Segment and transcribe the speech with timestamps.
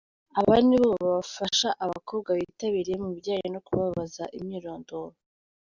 [0.39, 5.15] Aba nibo bafasha abakobwa bitabiriye mu bijyanye no kubabaza imyirondoro.